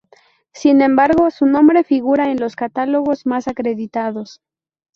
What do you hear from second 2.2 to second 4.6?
en los catálogos más acreditados.